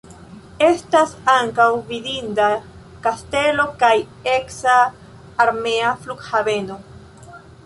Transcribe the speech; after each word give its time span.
Estas 0.67 1.11
ankaŭ 1.33 1.67
vidinda 1.91 2.47
kastelo 3.03 3.67
kaj 3.85 3.93
eksa 4.37 4.79
armea 5.47 5.93
flughaveno. 6.07 6.81